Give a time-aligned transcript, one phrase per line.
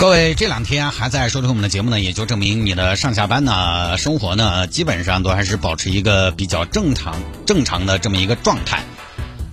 [0.00, 7.14] 各位这两天还在收听我们的节目呢，也就证明你的上下班呢、生活呢，基本上都还是保持一个比较正常、
[7.46, 8.82] 正常的这么一个状态。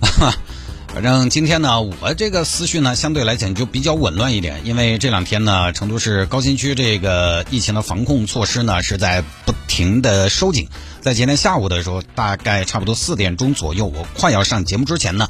[0.94, 10.68] 反正今天呢，我这个思绪呢，相对来讲就比较紊乱一点，因为这两天呢，成都市高新区这个疫情的防控措施呢，是在不停的收紧。
[11.00, 15.30] 在今天下午的时候，大概差不多四点钟左右，我快要上节目之前呢。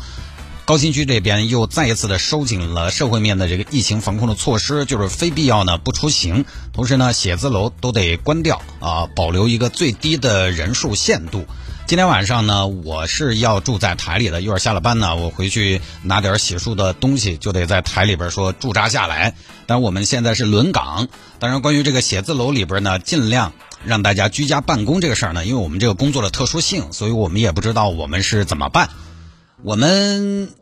[0.66, 11.46] 高新区这边又再一次的收紧了社会面的这个疫情防控的措施，就是非必要呢不出行，同时呢写字楼都得关掉啊，保留一个最低的人数限度。
[11.88, 19.36] 今天晚上呢，我是要住在台里的，一会儿下了班呢，我回去拿点洗漱的东西，就得在台里边说驻扎下来。
[19.66, 23.52] 但我们现在是轮岗，当然关于这个写字楼里边呢，尽量
[23.84, 28.90] 让大家居家办公这个事儿呢，因为我们这个工作的特殊性，所以我们也不知道我们是怎么办。
[29.62, 30.61] 我们。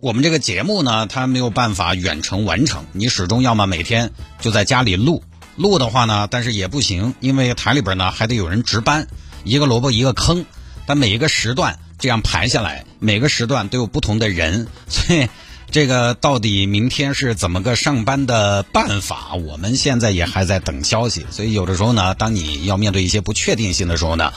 [0.00, 5.24] 我们这个节目呢，它没有办法远程完成，你始终要么每天就在家里录，
[5.56, 9.08] 录的话呢，但是也不行，因为台里边呢还得有人值班，
[9.42, 10.46] 一个萝卜一个坑，
[10.86, 15.28] 但每一个时段这样排下来，每个时段都有不同的人，所以
[15.72, 24.32] 这个到底明天是怎么个上班的办法，我们现在也还在等消息，所以有的时候呢，当你要面对一些不确定性的时候呢，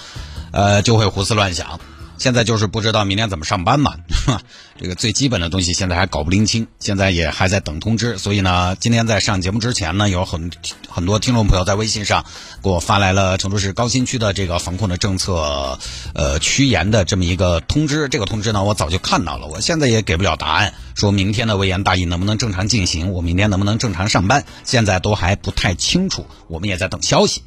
[0.52, 1.80] 呃，就会胡思乱想。
[2.22, 3.96] 现在就是不知道明天怎么上班嘛，
[4.80, 8.20] 这个最基本的东西现在还搞不拎清，现在也还在等通知。
[8.20, 10.52] 所以呢，今天在上节目之前呢，有很
[10.88, 12.24] 很多听众朋友在微信上
[12.62, 15.80] 给我发来了成都市高新区的这个防控的政策，
[16.14, 18.08] 呃，趋严的这么一个通知。
[18.08, 27.42] 这个通知呢，我早就看到了，我现在也给不了答案，说明天的微言大义能不能正常进行，我明天能不能正常上班，现在都还不太清楚，我们也在等消息，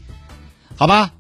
[0.75, 1.13] 好吧？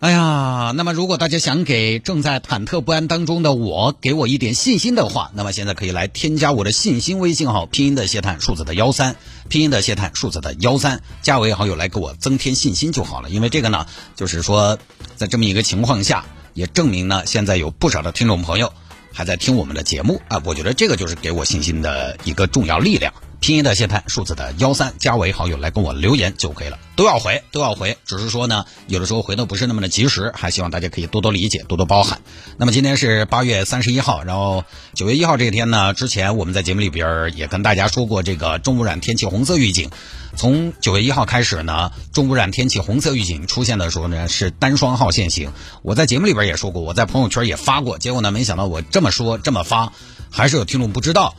[0.00, 9.16] 哎呀，那么如果大家想给正在忐忑不安当中的我给我一点信心的话，那么现在可以来添加我的信心微信号，拼音的谢探，数字的幺三，
[9.50, 13.28] 拼音的谢探，数字的幺三，加为好友来给我增添信心就好了。
[13.28, 13.84] 因为这个呢，
[14.16, 14.78] 就是说
[15.16, 16.24] 在这么一个情况下，
[16.54, 18.72] 也证明呢，现在有不少的听众朋友
[19.12, 23.12] 还在听我们的节目啊，我觉得这个就是给我信心的一个重要力量。
[23.40, 27.96] 拼音的谢探，数字的幺三，加为好友来跟我留言就可以了，都要回，都要回。
[28.04, 32.20] 只是说呢，有的时候回的不是那么的及时，还希望大家可以多多理解，多多包涵。
[32.58, 34.64] 那么今天是八月三十一号，然后
[34.94, 39.90] 九月一号这天呢，之前我们在节目里边也跟大家说过这个重污染天气红色预警。
[40.36, 45.50] 从九月一号开始呢，重污染天气红色预警出现的时候呢，是单双号限行。
[45.82, 49.92] 我在节目里边也说过，我在朋友圈也发过，结果呢，没想到我这么说这么发，
[50.30, 51.34] 还是有听众不知道。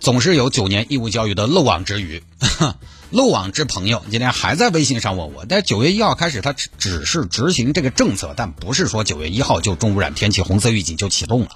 [0.00, 2.22] 总是有九年义务教育的漏网之鱼，
[3.10, 11.48] 漏网之朋友今天还在微信上问我，但九月一号开始，他只只是执行这个政策，但不是说九月一号就重污染天气红色预警就启动了。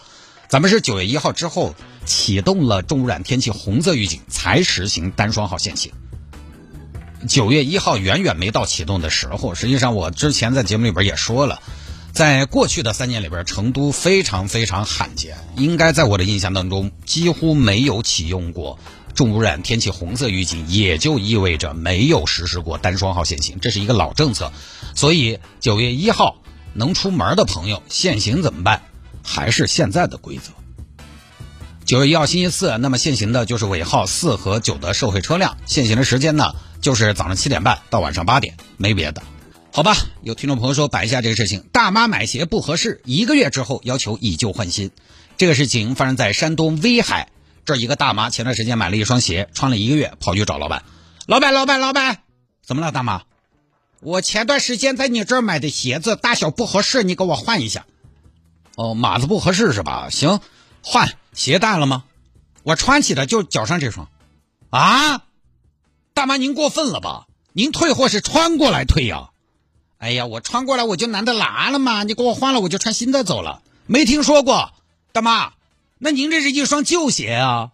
[0.47, 5.93] 咱们是九月一号之后启动了重污染天气红色预警，才实行单双号限行。
[7.27, 11.63] 九月一号远远没到启动的时候，实际上我之前在节目里边也说了。
[12.15, 18.79] 在过去的三年里边，成都非常非常罕见，应该在我的印象当中几乎没有启用过
[19.17, 24.53] 重污染天气红色预警，也就意味着没有实施过单双号限行，这是一个老政策。
[24.95, 26.37] 所以九月一号
[26.73, 28.83] 能出门的朋友限行怎么办？
[29.25, 30.53] 还是现在的规则。
[31.85, 39.21] 九月一号星期四，那么限行的就是尾号四和九的社会车辆，限行的时间呢就是早上七点半到晚上八点，没别的。
[39.77, 44.93] 好吧，有听众朋友说摆一下这个事情，大妈买鞋不合适，一个月之后要求以旧换新。
[45.37, 47.33] 这个事情发生在山东威海，
[47.65, 50.85] 这一个大妈前段时间买了一双鞋，穿了一个月，跑去找老板，
[51.27, 52.19] 老板，老板，老板，
[52.65, 53.23] 怎么了，大妈？
[53.99, 57.85] 我前段时间在你这儿买的鞋子大小不合适，你给我换一下。
[58.77, 60.09] 哦，码子不合适是吧？
[60.09, 60.39] 行，
[60.83, 61.09] 换。
[61.33, 62.05] 鞋带了吗？
[62.63, 64.09] 我穿起的就脚上这双。
[64.71, 65.25] 啊，
[66.15, 67.27] 大妈您过分了吧？
[67.53, 69.31] 您退货是穿过来退呀？
[70.05, 73.63] 哎呀，我穿过来我就难得拿了嘛，你给我换了我就穿新的走了。
[73.87, 74.75] 没听说过，
[75.13, 75.55] 大妈，
[75.97, 77.71] 那您这是一双旧鞋啊？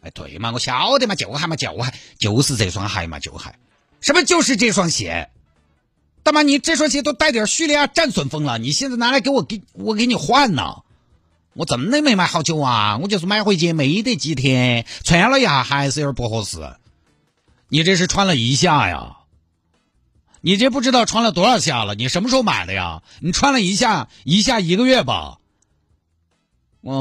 [0.00, 3.54] 哎，对嘛，我晓得嘛，旧鞋嘛，旧鞋就是这双鞋嘛，旧鞋。
[4.00, 5.28] 什么就是这双鞋？
[6.22, 10.76] 大妈，你这双鞋都带点叙利亚战损风了，你现在拿来给我给我给你换呢？
[11.52, 16.74] 我真的没买好久啊，我就是买回去没得几天，穿了一下还是有点不合适。
[17.68, 19.18] 你这是穿了一下呀？
[20.42, 21.94] 你这不知道穿了多少下了？
[21.94, 23.02] 你什么时候买的呀？
[23.20, 25.38] 你穿了一下一下一个月吧？
[26.82, 26.96] 嗯，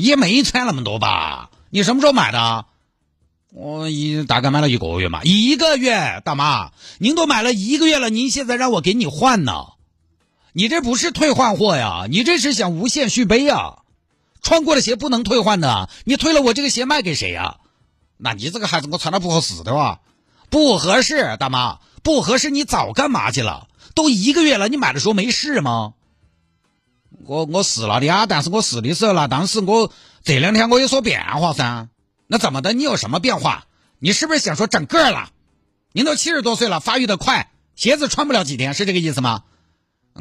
[0.00, 1.50] 也没穿那么多吧？
[1.70, 2.66] 你什么时候买的？
[3.52, 9.66] 我一大概买了一个月嘛，一个月，大妈，您都买了一个月了，您现在让我给你换呢？
[10.52, 12.06] 你这不是退换货呀？
[12.10, 13.84] 你这是想无限续杯呀？
[14.42, 17.58] 穿过的鞋不能退换的，你退了我这个鞋卖给谁呀？
[18.16, 20.00] 那你这个孩子我穿的不合适的哇，
[20.54, 23.66] 不合适，大妈不合适，你早干嘛去了？
[23.92, 25.94] 都一个月了，你买的时候没事吗？
[27.26, 29.90] 我我试了的呀，但是我试的时候呢，当时我
[30.22, 31.88] 这两天我有所变化噻。
[32.28, 32.72] 那怎么的？
[32.72, 33.64] 你有什么变化？
[33.98, 35.30] 你是不是想说长个了？
[35.90, 39.42] 您都七十多岁了，发育的快，鞋子穿不了几天，是这个意思吗？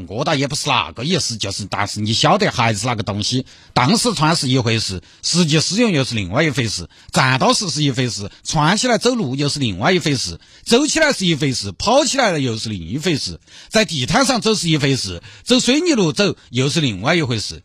[0.08, 6.90] 我倒也不是那个意思，就是但是你晓得，孩子那个东西，当时穿是一回事，实际使用又是另外一回事。
[7.12, 10.40] 站到时是一回事，穿起来走路又是另外一回事。
[10.64, 13.40] 走起来是一回事，跑起来了又是另一回事。
[13.70, 17.62] 在地摊上走是一回事，走水泥路走又是另外一回事。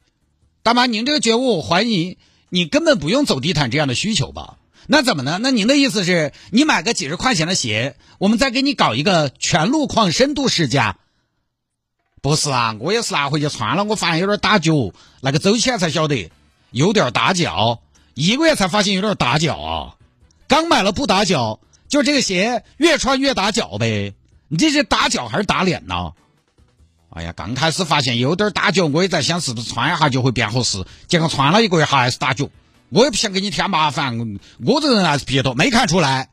[0.63, 2.19] 大妈，您这个觉悟我怀疑。
[2.51, 4.59] 你根本不用走地毯这样的需求吧？
[4.87, 5.39] 那怎么呢？
[5.43, 10.99] 那您的意思是你买个几十块钱的鞋，我们再给你搞一个全路况深度试驾？
[12.21, 14.73] 不是啊，我也是拿回去穿了，我发现有点打脚，
[15.21, 16.31] 那个走起来才晓得
[16.71, 17.81] 有点打脚，
[18.15, 19.95] 一个月才发现有点打脚啊！
[20.49, 24.15] 刚买了不打脚，就这个鞋越穿越打脚呗？
[24.49, 26.13] 你这是打脚还是打脸呢？
[27.11, 30.85] 哎呀，刚开始发现有点打脚，我也在想是不是穿一下就会变合适。
[31.07, 32.49] 结果穿了一个月还是打脚，
[32.91, 34.39] 我也不想给你添麻烦。
[34.65, 36.31] 我这人还是皮多，没看出来。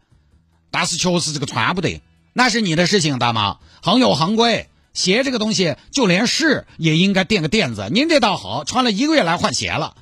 [0.71, 2.01] 但是确实这个穿不得，
[2.33, 3.57] 那是你的事情，大妈。
[3.81, 7.87] 行有行规，鞋这个东西，就连试也应该垫个垫子。
[7.91, 9.95] 您这倒好，穿了一个月来换鞋了，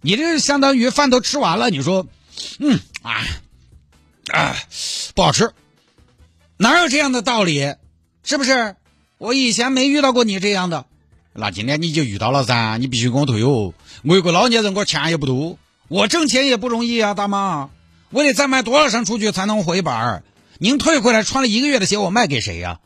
[0.00, 2.06] 你这相当于饭都吃完了，你说，
[2.58, 3.26] 嗯啊
[4.32, 4.56] 啊，
[5.14, 5.50] 不好吃，
[6.56, 7.74] 哪有这样的道理？
[8.22, 8.76] 是不是？
[9.18, 10.86] 我以前没遇到过你这样的，
[11.32, 13.74] 那今天你就遇到了噻，你必须跟我退哦。
[14.04, 15.58] 我一个老年人，我钱也不多，
[15.88, 17.70] 我挣钱也不容易啊，大妈，
[18.10, 20.22] 我得再卖多少双出去才能回本儿？
[20.58, 22.78] 您退回来穿了一个月的鞋，我卖给谁呀？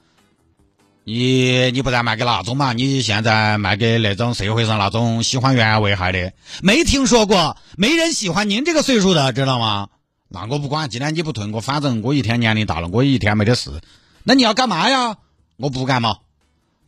[1.04, 2.72] 你你不再卖给哪种嘛？
[2.72, 6.32] 你现在卖给那种社会上那种喜欢原味鞋的，
[6.62, 9.88] 没听说过，没人喜欢您这个岁数的，知道吗？
[10.28, 13.70] 那我不管，今天你不退，我反正我一天年龄大了，我一天没得事。
[14.22, 15.16] 那你要干嘛呀？
[15.56, 16.18] 我不干嘛，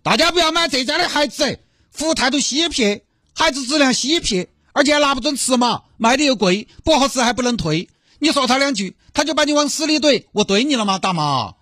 [0.03, 1.59] 大家不要买这家的鞋子，
[1.91, 3.03] 服务态度稀撇，
[3.35, 7.89] 鞋子质量稀撇，而且还拿不准尺码，卖的又贵，不合适还不能退。
[8.21, 10.25] 你说他两句，他就把你往死里怼。
[10.31, 11.55] 我怼你了吗，大妈？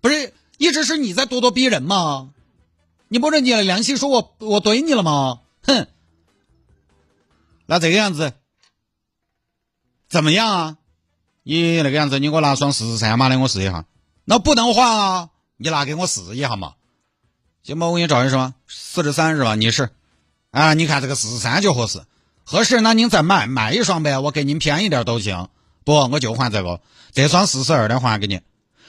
[0.00, 2.30] 不是，一直是你在咄咄逼人吗？
[3.08, 5.40] 你摸着你良心说我我怼你了吗？
[5.62, 5.86] 哼！
[7.64, 8.34] 那这个样子
[10.10, 10.76] 怎么样啊？
[11.42, 13.86] 你那个样子，你给我拿双四十三码的，我试一下。
[14.26, 15.30] 那不能换啊！
[15.56, 16.74] 你拿给我试一下嘛，
[17.62, 19.54] 行吧，我给你找一双四十三是吧？
[19.54, 19.88] 你是，
[20.50, 22.02] 啊，你看这个四十三就合适，
[22.44, 25.48] 合适那您再买买一双呗，我给您便宜点都行。
[25.84, 26.82] 不，我就换这个，
[27.12, 28.40] 这双四十二的还给你。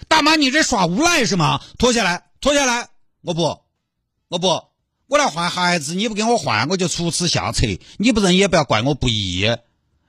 [0.07, 1.62] 大妈，你这耍无赖是吗？
[1.78, 2.90] 脱下来，脱下来，
[3.22, 3.62] 我不，
[4.30, 4.63] 我不，
[5.07, 7.68] 我来换鞋子，你不给我换，我就出此下策。
[7.98, 9.57] 你不认也不要怪我不义，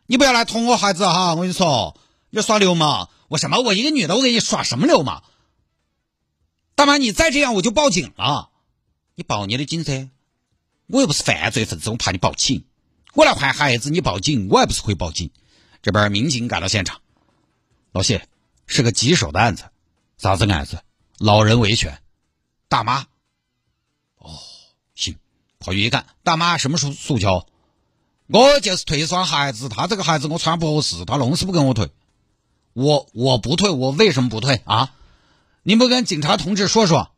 [0.06, 1.34] 你不要来捅我孩子哈！
[1.34, 1.96] 我跟你说，
[2.30, 3.58] 你耍流氓，我什么？
[3.58, 5.24] 我一个女的，我给你耍什么流氓？
[6.74, 8.50] 大妈，你再这样我就报警了。
[9.14, 10.10] 你报你的警噻，
[10.86, 12.64] 我又不是犯罪分子，我怕你报警。
[13.14, 15.30] 我来换孩子，你报警，我还不是会报警。
[15.82, 17.00] 这边民警赶到现场，
[17.92, 18.28] 老谢
[18.66, 19.64] 是个棘手的案子，
[20.20, 20.82] 啥子案子？
[21.18, 21.98] 老人维权。
[22.68, 23.06] 大妈，
[24.18, 24.38] 哦，
[24.94, 25.16] 行，
[25.58, 27.46] 跑去一看，大妈什么诉诉求？
[28.26, 31.90] 我就是退一双鞋子，他这个鞋子我穿不合适，他愣是不跟我退。
[32.74, 34.92] 我我不退，我为什么不退啊？
[35.62, 37.10] 你不跟警察同志说说，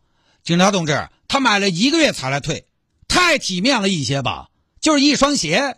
[0.45, 2.69] 警察同志，他买了一个月才来退，
[3.09, 4.49] 太体面了一些吧？
[4.81, 5.77] 就是一双鞋，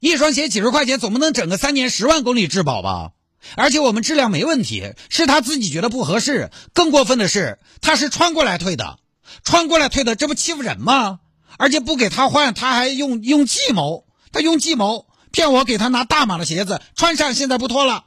[0.00, 3.12] 一双鞋几十块钱，总不能整个三年十万公里质保吧？
[3.56, 6.50] 而且我们质量没问题，是他自己觉得不合适。
[6.72, 8.98] 更过分的是，他是穿过来退的，
[9.44, 11.20] 穿过来退的，这不欺负人吗？
[11.58, 18.04] 而且不给他换，他还用用计谋，他用计谋骗我给他拿大码的鞋子穿上，现在不脱了。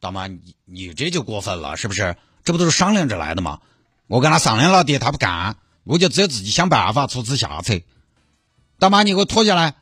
[0.00, 2.16] 大妈，你你这就过分了，是不是？
[2.44, 3.60] 这不都是商量着来的吗？
[4.06, 7.80] 我跟他商量了的，他不干，我就只有自己想办法出此下策。
[8.78, 9.74] 大妈，你给我脱下来，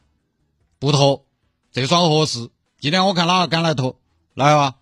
[0.78, 1.26] 不脱，
[1.72, 2.50] 这双合适。
[2.80, 4.00] 今天我看哪个敢来脱，
[4.36, 4.74] 来吧，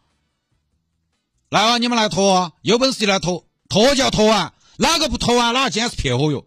[1.48, 2.52] 来吧，你们来脱啊！
[2.62, 6.44] 有本事就来脱，脱就要脱完，哪个不脱完，哪个今天是撇火哟！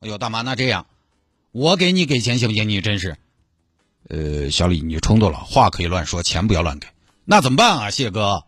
[0.00, 0.86] 哎呦，大妈，那这样，
[1.52, 2.68] 我给你给钱行不行？
[2.68, 3.16] 你真是，
[4.08, 6.88] 呃，小李，你冲动了，话可以乱说，钱不要乱给。
[7.24, 8.42] 那怎么办啊，谢哥？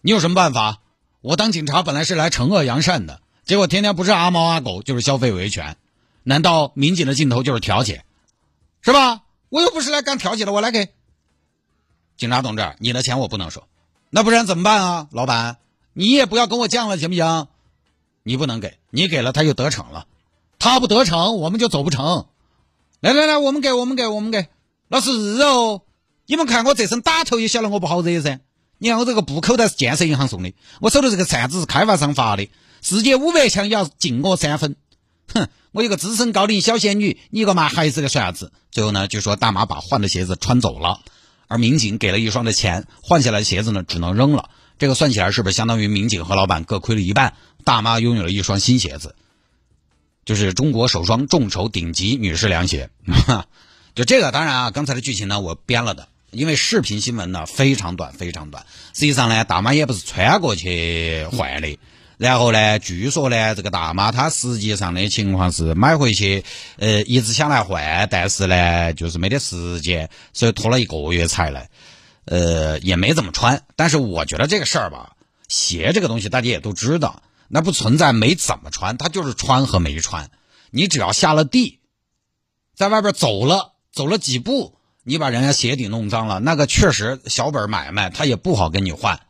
[0.00, 0.78] 你有什么办法？
[1.20, 5.76] 我当警察本来是来惩恶扬善的，结果天天不是阿猫阿狗就是消费维权，
[6.22, 8.04] 难道民警的镜头就是调解，
[8.82, 9.22] 是吧？
[9.48, 10.92] 我又不是来干调解的，我来给
[12.18, 13.62] 警察同志，你的钱我不能收，
[14.10, 15.06] 那不然怎么办啊？
[15.12, 15.58] 老板，
[15.92, 17.46] 你也不要跟我犟了，行不行？
[18.24, 20.06] 你不能给，你给了他就得逞了，
[20.58, 22.26] 他不得逞，我们就走不成。
[22.98, 24.48] 来来来，我们给，我们给，我们给，
[24.88, 25.82] 那是日哦。
[26.26, 28.40] 你们看我这身打头，也晓得我不好惹噻。
[28.78, 32.50] 你看我这个布口袋是建设银行送的，我手头这个扇子是开发商发的，
[32.82, 34.74] 世界五百强也要敬我三分。
[35.32, 38.50] 哼，我一个资深高龄小仙女，你个妈还是个啥子？
[38.72, 41.00] 最后呢，就说大妈把换的鞋子穿走了，
[41.48, 44.50] 而民警给了一双的钱，换下来的鞋子呢，只能扔了。
[44.78, 47.34] 这个算起来是不是相当于民警和老板各亏了一半？
[47.64, 49.16] 大妈拥有了一双新鞋子，
[50.24, 52.90] 就是中国首双众筹顶级女士凉鞋。
[53.96, 56.08] 就这个，当然啊，刚才的剧情呢，我编了的。
[56.30, 58.66] 因为视频新闻呢非常短，非常短。
[58.92, 61.78] 实际上呢，大妈也不是穿过去换的。
[62.18, 66.44] 然后呢，据说呢，这个大妈她实际上的情况是买回去，
[66.76, 71.70] 呃，一直想来换，但是呢，就是没得时间，所以拖了一个月才来。
[72.24, 73.62] 呃，也没怎么穿。
[73.76, 75.12] 但是我觉得这个事儿吧，
[75.48, 80.28] 鞋这个东西大家也都知道，那不存在没怎么穿，它就是穿和没穿。
[80.70, 81.78] 你只要下了地，
[82.74, 84.74] 在外边走了，走了几步。
[85.04, 89.20] 你把人家鞋底弄脏了，那个确实小本买卖，他也不好跟你换。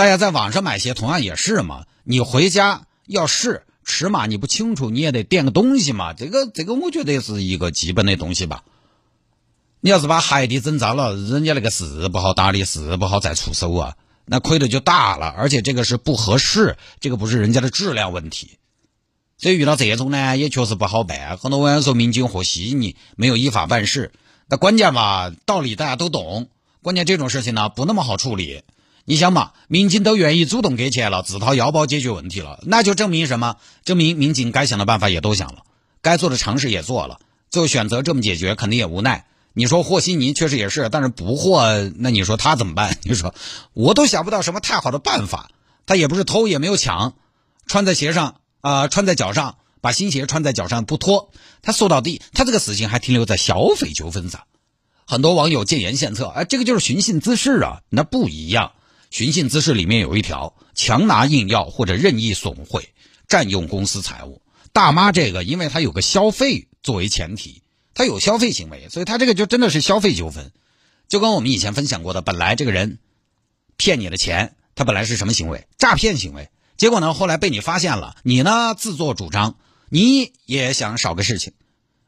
[0.00, 6.14] 大家在网上买鞋同样也是嘛，你回家要试尺码，你不清楚你也得垫个东西嘛。
[6.14, 8.64] 这个这个我觉得是一个基本的东西吧。
[9.82, 15.34] 你要是把鞋底整脏了，人家那个是不好打理，是不好再出手啊，那亏的就大了。
[15.36, 18.52] 而且这个是不合适，这个不是人家的质量问题。
[19.36, 21.36] 所以遇到这种呢，也确实不好办。
[21.36, 24.12] 很多网友说民警和稀泥，没有依法办事。
[24.48, 26.48] 那关键吧，道理大家都懂。
[26.82, 28.62] 关键这种事情呢，不那么好处理。
[29.10, 33.56] 你想嘛，民警都愿意主动给钱了，自掏腰包解决问题了，那就证明什么？
[33.84, 35.64] 证明民警该想的办法也都想了，
[36.00, 37.18] 该做的尝试也做了，
[37.50, 39.26] 最后选择这么解决，肯定也无奈。
[39.52, 42.96] 你说和稀泥确实也是，但是不和，那你说他怎么办？
[43.02, 43.34] 你说
[43.72, 45.50] 我都想不到什么太好的办法。
[45.86, 47.14] 他也不是偷，也没有抢，
[47.66, 48.36] 穿在鞋上。
[48.60, 51.32] 啊，穿在脚上，把新鞋穿在脚上不脱。
[51.62, 54.42] 他说到底，他这个事情还停留在消费纠纷上。
[55.04, 57.80] 很多网友建言献策，哎，这个就是寻衅滋事啊。
[57.88, 58.70] 那不一样，
[59.10, 62.94] 寻衅滋事里面有一条，强拿硬要或者任意损毁、
[63.28, 64.40] 占用公司财物。
[64.72, 67.62] 大妈这个，因为她有个消费作为前提，
[67.92, 70.52] 她有消费行为，所以她这个就真的是消费纠纷。
[71.08, 72.98] 就跟我们以前分享过的，本来这个人
[73.76, 75.66] 骗你的钱，他本来是什么行为？
[75.76, 76.48] 诈骗行为。
[76.76, 77.12] 结果呢？
[77.12, 79.56] 后来被你发现了，你呢自作主张，
[79.88, 81.52] 你也想少个事情，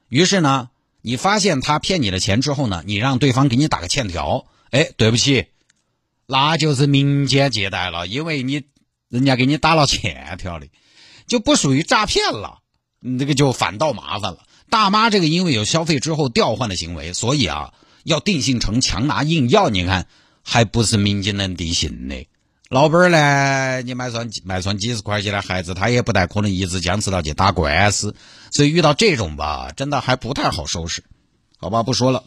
[0.09, 0.71] 于是呢，
[1.03, 5.49] 你发现他骗你的钱之后呢，你让对方给你打个欠条，哎，对不起，
[6.33, 8.63] 那就是民间借贷了，因为你
[9.11, 10.67] 人家给你打了欠条的，
[11.27, 12.61] 就不属于诈骗了，
[13.19, 14.39] 这个就反倒麻烦了。
[14.71, 17.75] 大妈这个因为有消费之后调换的行为，所以啊，
[18.05, 20.07] 要定性成强拿硬要，你看
[20.43, 22.27] 还不是民警能定性的。
[22.71, 23.83] 老板呢？
[23.83, 28.17] 你买双买双几十块钱的鞋子，他也不太可能一直坚持到去打官司，
[28.51, 31.05] 所以遇到这种吧，真的还不太好收拾，
[31.59, 31.83] 好吧？
[31.83, 32.25] 不说了。